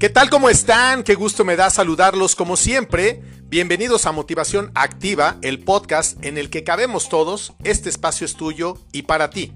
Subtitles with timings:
[0.00, 0.30] ¿Qué tal?
[0.30, 1.02] ¿Cómo están?
[1.02, 3.20] Qué gusto me da saludarlos como siempre.
[3.50, 7.52] Bienvenidos a Motivación Activa, el podcast en el que cabemos todos.
[7.64, 9.52] Este espacio es tuyo y para ti.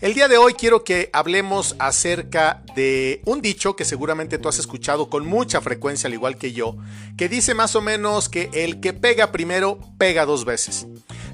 [0.00, 4.58] El día de hoy quiero que hablemos acerca de un dicho que seguramente tú has
[4.58, 6.78] escuchado con mucha frecuencia, al igual que yo,
[7.18, 10.86] que dice más o menos que el que pega primero pega dos veces.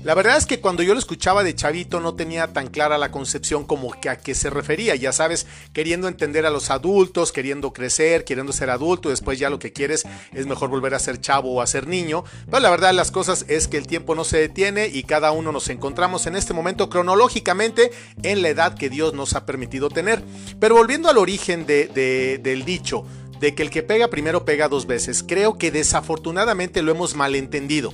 [0.08, 3.10] La verdad es que cuando yo lo escuchaba de chavito no tenía tan clara la
[3.10, 7.74] concepción como que a qué se refería, ya sabes, queriendo entender a los adultos, queriendo
[7.74, 11.52] crecer, queriendo ser adulto, después ya lo que quieres es mejor volver a ser chavo
[11.52, 14.38] o a ser niño, pero la verdad las cosas es que el tiempo no se
[14.38, 17.90] detiene y cada uno nos encontramos en este momento cronológicamente
[18.22, 20.22] en la edad que Dios nos ha permitido tener.
[20.58, 23.04] Pero volviendo al origen de, del dicho,
[23.40, 27.92] de que el que pega primero pega dos veces, creo que desafortunadamente lo hemos malentendido.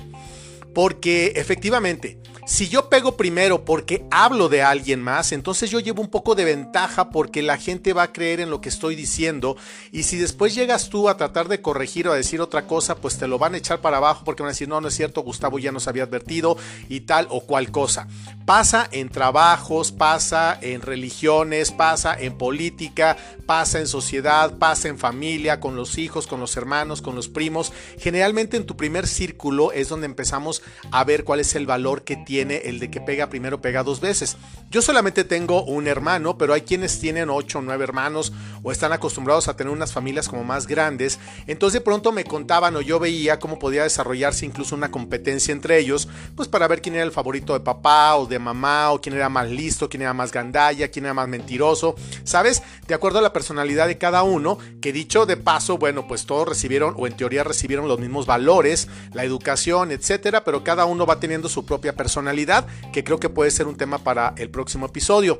[0.75, 6.09] Porque efectivamente, si yo pego primero porque hablo de alguien más, entonces yo llevo un
[6.09, 9.57] poco de ventaja porque la gente va a creer en lo que estoy diciendo
[9.91, 13.17] y si después llegas tú a tratar de corregir o a decir otra cosa, pues
[13.17, 15.21] te lo van a echar para abajo porque van a decir, no, no es cierto,
[15.21, 16.55] Gustavo ya nos había advertido
[16.87, 18.07] y tal o cual cosa.
[18.45, 23.17] Pasa en trabajos, pasa en religiones, pasa en política,
[23.47, 27.73] pasa en sociedad, pasa en familia, con los hijos, con los hermanos, con los primos.
[27.97, 32.15] Generalmente en tu primer círculo es donde empezamos a ver cuál es el valor que
[32.15, 34.37] tiene el de que pega primero pega dos veces.
[34.69, 38.93] Yo solamente tengo un hermano, pero hay quienes tienen ocho o nueve hermanos o están
[38.93, 41.19] acostumbrados a tener unas familias como más grandes.
[41.47, 45.77] Entonces de pronto me contaban o yo veía cómo podía desarrollarse incluso una competencia entre
[45.79, 49.15] ellos, pues para ver quién era el favorito de papá o de mamá o quién
[49.15, 52.63] era más listo, quién era más gandalla, quién era más mentiroso, ¿sabes?
[52.87, 56.47] De acuerdo a la personalidad de cada uno, que dicho de paso, bueno, pues todos
[56.47, 61.19] recibieron o en teoría recibieron los mismos valores, la educación, etcétera, pero cada uno va
[61.19, 65.39] teniendo su propia personalidad que creo que puede ser un tema para el próximo episodio.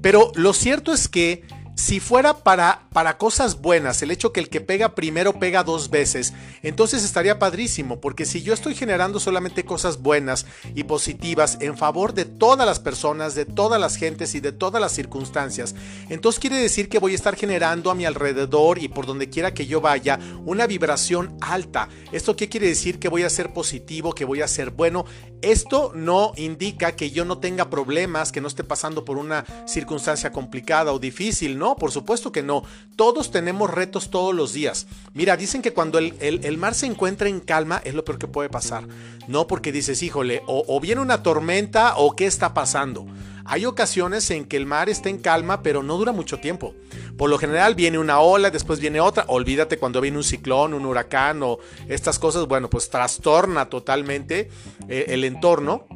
[0.00, 4.48] Pero lo cierto es que si fuera para, para cosas buenas, el hecho que el
[4.48, 9.64] que pega primero pega dos veces, entonces estaría padrísimo, porque si yo estoy generando solamente
[9.64, 14.40] cosas buenas y positivas en favor de todas las personas, de todas las gentes y
[14.40, 15.74] de todas las circunstancias,
[16.08, 19.52] entonces quiere decir que voy a estar generando a mi alrededor y por donde quiera
[19.52, 21.88] que yo vaya una vibración alta.
[22.12, 22.98] ¿Esto qué quiere decir?
[22.98, 25.04] Que voy a ser positivo, que voy a ser bueno.
[25.42, 30.32] Esto no indica que yo no tenga problemas, que no esté pasando por una circunstancia
[30.32, 32.62] complicada o difícil, no, por supuesto que no.
[32.96, 34.86] Todos tenemos retos todos los días.
[35.14, 38.50] Mira, dicen que cuando el, mar se encuentra en calma es lo peor que puede
[38.50, 38.86] pasar.
[39.26, 43.06] No porque dices, híjole, o, viene una tormenta o qué está pasando.
[43.46, 46.74] Hay ocasiones en que el mar está en calma, pero no dura mucho tiempo.
[47.16, 49.24] Por lo general viene una ola, después viene otra.
[49.28, 51.58] Olvídate cuando viene un ciclón, un huracán o
[51.88, 54.50] estas cosas, bueno, pues trastorna totalmente
[54.88, 55.86] eh, el entorno.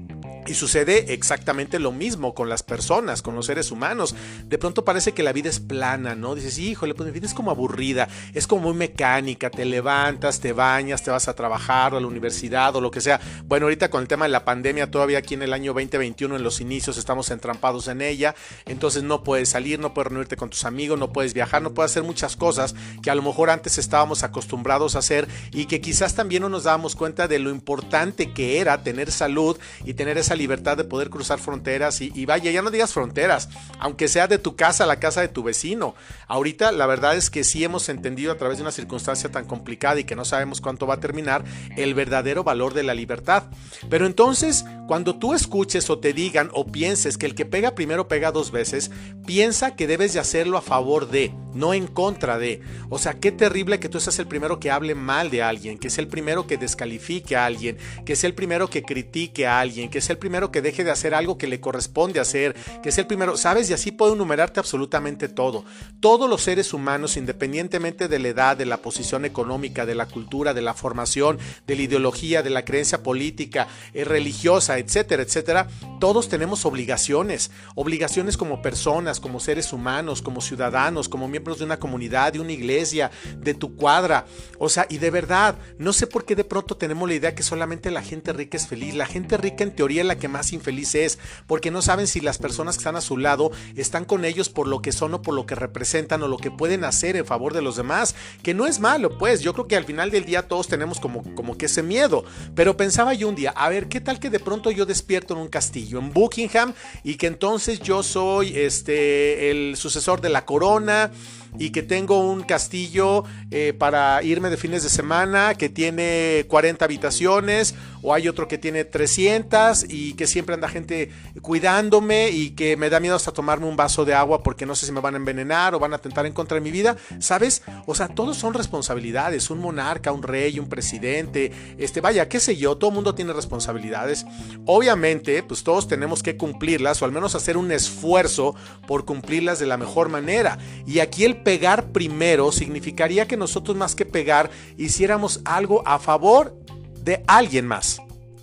[0.48, 4.14] Y sucede exactamente lo mismo con las personas, con los seres humanos.
[4.46, 6.34] De pronto parece que la vida es plana, ¿no?
[6.34, 10.54] Dices, híjole, pues mi vida es como aburrida, es como muy mecánica, te levantas, te
[10.54, 13.20] bañas, te vas a trabajar o a la universidad o lo que sea.
[13.44, 16.42] Bueno, ahorita con el tema de la pandemia, todavía aquí en el año 2021, en
[16.42, 18.34] los inicios, estamos entrampados en ella.
[18.64, 21.92] Entonces no puedes salir, no puedes reunirte con tus amigos, no puedes viajar, no puedes
[21.92, 26.14] hacer muchas cosas que a lo mejor antes estábamos acostumbrados a hacer y que quizás
[26.14, 30.37] también no nos dábamos cuenta de lo importante que era tener salud y tener esa
[30.38, 34.56] libertad de poder cruzar fronteras y, vaya, ya no digas fronteras, aunque sea de tu
[34.56, 35.94] casa a la casa de tu vecino.
[36.26, 40.00] Ahorita la verdad es que sí hemos entendido a través de una circunstancia tan complicada
[40.00, 41.44] y que no sabemos cuánto va a terminar
[41.76, 43.44] el verdadero valor de la libertad.
[43.90, 48.08] Pero entonces, cuando tú escuches o te digan o pienses que el que pega primero
[48.08, 48.90] pega dos veces,
[49.26, 52.62] piensa que debes de hacerlo a favor de, no en contra de.
[52.88, 55.88] O sea, qué terrible que tú seas el primero que hable mal de alguien, que
[55.88, 59.90] es el primero que descalifique a alguien, que es el primero que critique a alguien,
[59.90, 63.06] que es el que deje de hacer algo que le corresponde hacer, que es el
[63.06, 63.70] primero, ¿sabes?
[63.70, 65.64] Y así puedo enumerarte absolutamente todo.
[66.00, 70.54] Todos los seres humanos, independientemente de la edad, de la posición económica, de la cultura,
[70.54, 75.68] de la formación, de la ideología, de la creencia política, eh, religiosa, etcétera, etcétera,
[75.98, 81.78] todos tenemos obligaciones, obligaciones como personas, como seres humanos, como ciudadanos, como miembros de una
[81.78, 84.26] comunidad, de una iglesia, de tu cuadra.
[84.58, 87.42] O sea, y de verdad, no sé por qué de pronto tenemos la idea que
[87.42, 88.94] solamente la gente rica es feliz.
[88.94, 92.38] La gente rica en teoría la que más infeliz es, porque no saben si las
[92.38, 95.34] personas que están a su lado están con ellos por lo que son o por
[95.34, 98.66] lo que representan o lo que pueden hacer en favor de los demás, que no
[98.66, 101.66] es malo, pues yo creo que al final del día todos tenemos como, como que
[101.66, 102.24] ese miedo,
[102.54, 105.40] pero pensaba yo un día, a ver, ¿qué tal que de pronto yo despierto en
[105.40, 106.74] un castillo, en Buckingham,
[107.04, 111.10] y que entonces yo soy este, el sucesor de la corona,
[111.58, 116.84] y que tengo un castillo eh, para irme de fines de semana que tiene 40
[116.84, 121.10] habitaciones o hay otro que tiene 300 y que siempre anda gente
[121.42, 124.86] cuidándome y que me da miedo hasta tomarme un vaso de agua porque no sé
[124.86, 127.62] si me van a envenenar o van a atentar en contra mi vida, ¿sabes?
[127.86, 132.56] O sea, todos son responsabilidades, un monarca, un rey, un presidente, este, vaya, qué sé
[132.56, 134.26] yo, todo mundo tiene responsabilidades.
[134.66, 138.54] Obviamente, pues todos tenemos que cumplirlas o al menos hacer un esfuerzo
[138.86, 140.58] por cumplirlas de la mejor manera.
[140.86, 146.54] Y aquí el pegar primero significaría que nosotros más que pegar hiciéramos algo a favor
[147.02, 148.00] de alguien más.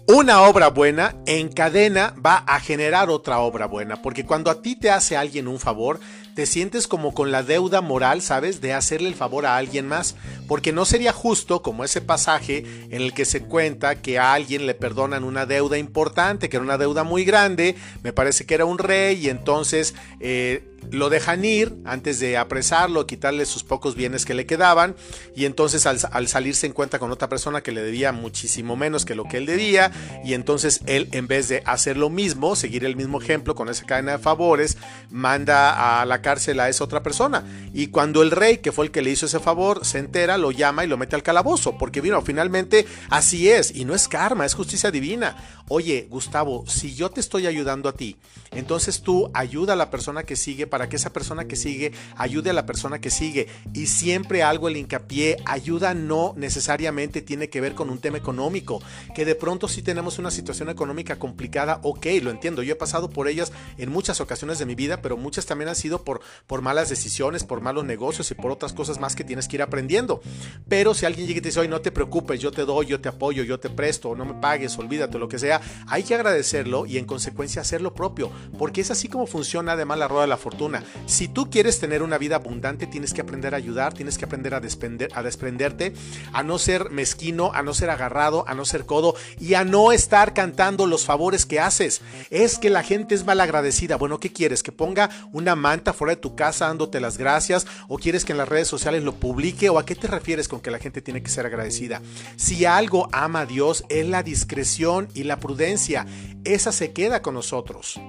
[0.08, 4.76] Una obra buena en cadena va a generar otra obra buena, porque cuando a ti
[4.76, 6.00] te hace alguien un favor,
[6.36, 8.60] te sientes como con la deuda moral, ¿sabes?
[8.60, 10.16] De hacerle el favor a alguien más,
[10.50, 14.66] porque no sería justo como ese pasaje en el que se cuenta que a alguien
[14.66, 18.66] le perdonan una deuda importante, que era una deuda muy grande, me parece que era
[18.66, 24.26] un rey y entonces eh, lo dejan ir antes de apresarlo, quitarle sus pocos bienes
[24.26, 24.96] que le quedaban
[25.36, 29.06] y entonces al, al salir se encuentra con otra persona que le debía muchísimo menos
[29.06, 29.92] que lo que él debía
[30.24, 33.86] y entonces él en vez de hacer lo mismo, seguir el mismo ejemplo con esa
[33.86, 34.78] cadena de favores,
[35.10, 37.46] manda a la cárcel a esa otra persona.
[37.72, 40.50] Y cuando el rey, que fue el que le hizo ese favor, se entera, lo
[40.50, 44.44] llama y lo mete al calabozo, porque vino, finalmente así es, y no es karma,
[44.44, 45.38] es justicia divina.
[45.68, 48.18] Oye, Gustavo, si yo te estoy ayudando a ti,
[48.52, 52.50] entonces tú ayuda a la persona que sigue para que esa persona que sigue ayude
[52.50, 53.48] a la persona que sigue.
[53.74, 58.82] Y siempre algo el hincapié, ayuda no necesariamente tiene que ver con un tema económico,
[59.14, 63.10] que de pronto si tenemos una situación económica complicada, ok, lo entiendo, yo he pasado
[63.10, 66.15] por ellas en muchas ocasiones de mi vida, pero muchas también han sido por
[66.48, 69.62] por, malas decisiones, por malos negocios y por otras cosas más que tienes que ir
[69.62, 70.22] aprendiendo.
[70.68, 73.02] Pero si alguien llega y te dice, oye, no te preocupes, yo te doy, yo
[73.02, 76.86] te apoyo, yo te presto, no me pagues, olvídate, lo que sea, hay que agradecerlo
[76.86, 80.28] y en consecuencia hacer lo propio, porque es así como funciona además la rueda de
[80.28, 80.84] la fortuna.
[81.06, 84.54] Si tú quieres tener una vida abundante, tienes que aprender a ayudar, tienes que aprender
[84.54, 85.94] a, a desprenderte,
[86.34, 89.92] a no ser mezquino, a no ser agarrado, a no ser codo y a no
[89.92, 92.02] estar cantando los favores que haces.
[92.30, 93.98] Es que la gente es mal agradecida.
[93.98, 94.64] Bueno, ¿qué quieres?
[94.64, 98.50] Que ponga una manta de tu casa dándote las gracias o quieres que en las
[98.50, 101.30] redes sociales lo publique o a qué te refieres con que la gente tiene que
[101.30, 102.02] ser agradecida.
[102.36, 106.06] Si algo ama a Dios es la discreción y la prudencia.
[106.44, 108.00] Esa se queda con nosotros.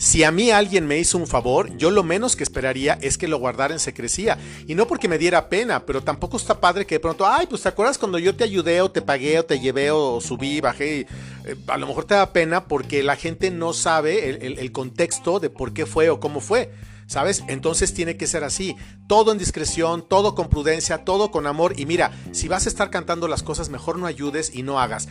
[0.00, 3.28] Si a mí alguien me hizo un favor, yo lo menos que esperaría es que
[3.28, 4.38] lo guardara en secrecía.
[4.66, 7.60] Y no porque me diera pena, pero tampoco está padre que de pronto, ay, pues
[7.60, 11.00] te acuerdas cuando yo te ayudé o te pagué o te llevé o subí, bajé.
[11.00, 15.50] Eh, a lo mejor te da pena porque la gente no sabe el contexto de
[15.50, 16.70] por qué fue o cómo fue.
[17.10, 17.42] ¿Sabes?
[17.48, 18.76] Entonces tiene que ser así.
[19.08, 21.74] Todo en discreción, todo con prudencia, todo con amor.
[21.76, 25.08] Y mira, si vas a estar cantando las cosas, mejor no ayudes y no hagas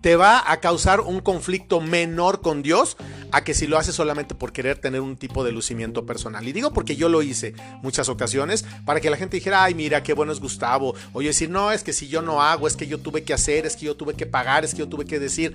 [0.00, 2.96] te va a causar un conflicto menor con Dios
[3.32, 6.46] a que si lo haces solamente por querer tener un tipo de lucimiento personal.
[6.46, 10.02] Y digo porque yo lo hice muchas ocasiones para que la gente dijera, ay, mira,
[10.02, 10.94] qué bueno es Gustavo.
[11.12, 13.34] O yo decir, no, es que si yo no hago, es que yo tuve que
[13.34, 15.54] hacer, es que yo tuve que pagar, es que yo tuve que decir,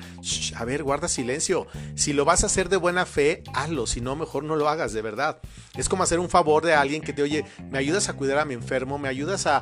[0.56, 1.68] a ver, guarda silencio.
[1.96, 3.88] Si lo vas a hacer de buena fe, hazlo.
[3.88, 5.40] Si no, mejor no lo hagas, de verdad.
[5.76, 8.46] Es como hacer un favor de alguien que te, oye, me ayudas a cuidar a
[8.46, 9.62] mi enfermo, me ayudas a,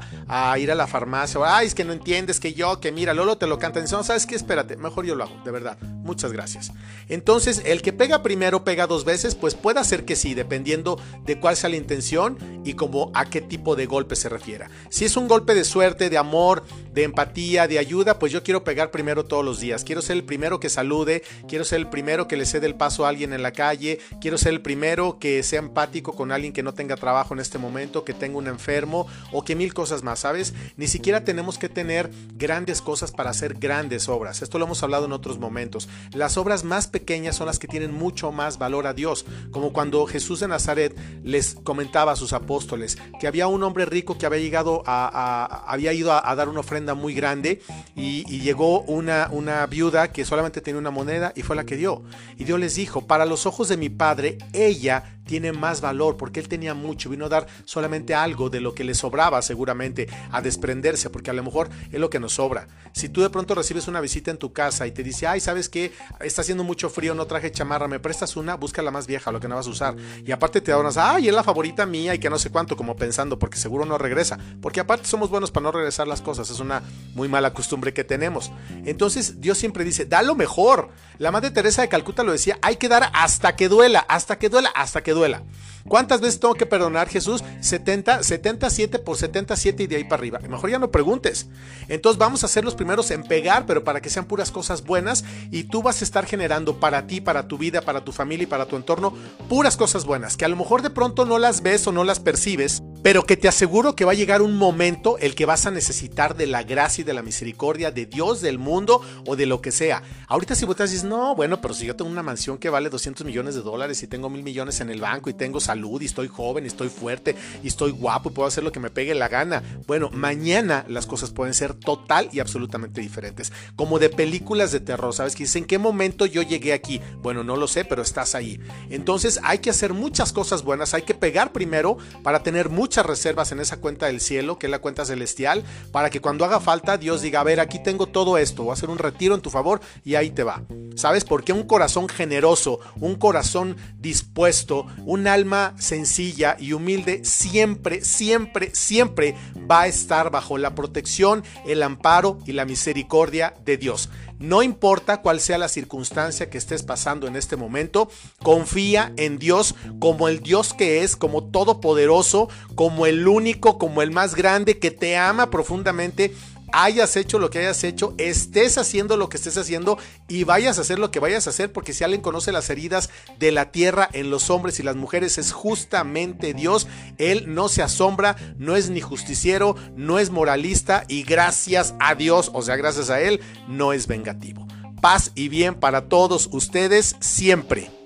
[0.58, 1.40] ir a la farmacia.
[1.40, 3.86] O, ay, es que no entiendes que yo, que mira, Lolo te lo cantan.
[3.92, 4.36] No, ¿sabes qué?
[4.36, 5.78] Espérate mejor yo lo hago, de verdad.
[6.04, 6.72] Muchas gracias.
[7.10, 11.40] Entonces, el que pega primero pega dos veces, pues puede ser que sí, dependiendo de
[11.40, 14.70] cuál sea la intención y como a qué tipo de golpe se refiera.
[14.90, 16.64] Si es un golpe de suerte, de amor,
[16.94, 19.84] de empatía, de ayuda, pues yo quiero pegar primero todos los días.
[19.84, 23.06] Quiero ser el primero que salude, quiero ser el primero que le cede el paso
[23.06, 26.64] a alguien en la calle, quiero ser el primero que sea empático con alguien que
[26.64, 30.20] no tenga trabajo en este momento, que tenga un enfermo o que mil cosas más,
[30.20, 30.54] ¿sabes?
[30.78, 34.42] Ni siquiera tenemos que tener grandes cosas para hacer grandes obras.
[34.42, 35.88] Esto lo hemos hablado en otros momentos.
[36.14, 40.06] Las obras más pequeñas son las que tienen mucho más valor a Dios, como cuando
[40.06, 44.40] Jesús de Nazaret les comentaba a sus apóstoles que había un hombre rico que había
[44.40, 47.62] llegado a, había ido a, dar una ofrenda muy grande
[47.96, 52.04] y, llegó una, una viuda que solamente tenía una moneda y fue la que dio.
[52.38, 56.42] Y Dios les dijo, para los ojos de mi Padre, ella tiene más valor porque
[56.42, 60.42] él tenía mucho, vino a dar solamente algo de lo que le sobraba seguramente, a
[60.42, 62.68] desprenderse, porque a lo mejor es lo que nos sobra.
[62.92, 65.70] Si tú de pronto recibes una visita en tu casa y te dice, ay, ¿sabes
[65.70, 65.81] qué?
[66.20, 69.40] Está haciendo mucho frío, no traje chamarra, me prestas una, busca la más vieja, lo
[69.40, 69.96] que no vas a usar.
[70.26, 72.76] Y aparte te da unas, ay, es la favorita mía y que no sé cuánto,
[72.78, 74.38] como pensando, porque seguro no regresa.
[74.62, 76.84] Porque aparte somos buenos para no regresar las cosas, es una
[77.16, 78.52] muy mala costumbre que tenemos.
[78.86, 80.90] Entonces Dios siempre dice, da lo mejor.
[81.18, 84.50] La Madre Teresa de Calcuta lo decía, hay que dar hasta que duela, hasta que
[84.50, 85.44] duela, hasta que duela.
[85.88, 87.44] ¿Cuántas veces tengo que perdonar Jesús?
[87.62, 90.40] 70, 77 por 77 y de ahí para arriba.
[90.48, 91.48] Mejor ya no preguntes.
[91.88, 95.24] Entonces vamos a ser los primeros en pegar, pero para que sean puras cosas buenas
[95.50, 98.48] y tú vas a estar generando para ti, para tu vida, para tu familia y
[98.48, 99.14] para tu entorno
[99.50, 102.20] puras cosas buenas, que a lo mejor de pronto no las ves o no las
[102.20, 105.72] percibes pero que te aseguro que va a llegar un momento el que vas a
[105.72, 109.62] necesitar de la gracia y de la misericordia de Dios, del mundo o de lo
[109.62, 110.04] que sea.
[110.28, 113.26] Ahorita si votas dices, no, bueno, pero si yo tengo una mansión que vale 200
[113.26, 116.28] millones de dólares y tengo mil millones en el banco y tengo salud y estoy
[116.28, 119.28] joven y estoy fuerte y estoy guapo y puedo hacer lo que me pegue la
[119.28, 119.64] gana.
[119.88, 123.52] Bueno, mañana las cosas pueden ser total y absolutamente diferentes.
[123.76, 125.36] Como de películas de terror, ¿sabes?
[125.36, 127.02] Que dicen, ¿en qué momento yo llegué aquí?
[127.22, 128.60] Bueno, no lo sé, pero estás ahí.
[128.90, 133.06] Entonces hay que hacer muchas cosas buenas, hay que pegar primero para tener mucho muchas
[133.06, 136.60] reservas en esa cuenta del cielo, que es la cuenta celestial, para que cuando haga
[136.60, 139.40] falta Dios diga, a ver, aquí tengo todo esto, voy a hacer un retiro en
[139.40, 140.62] tu favor y ahí te va.
[140.98, 141.24] ¿Sabes?
[141.24, 149.38] Porque un corazón generoso, un corazón dispuesto, un alma sencilla y humilde, siempre, siempre, siempre
[149.72, 154.10] va a estar bajo la protección, el amparo y la misericordia de Dios.
[154.42, 158.10] No importa cuál sea la circunstancia que estés pasando en este momento,
[158.42, 164.10] confía en Dios como el Dios que es, como todopoderoso, como el único, como el
[164.10, 166.34] más grande, que te ama profundamente
[166.72, 169.98] hayas hecho lo que hayas hecho, estés haciendo lo que estés haciendo
[170.28, 173.10] y vayas a hacer lo que vayas a hacer, porque si alguien conoce las heridas
[173.40, 176.88] de la tierra en los hombres y las mujeres es justamente Dios.
[177.18, 182.52] Él no se asombra, no es ni justiciero, no es moralista y gracias a Dios,
[182.54, 184.68] o sea, gracias a Él, no es vengativo.
[185.02, 188.01] Paz y bien para todos ustedes siempre.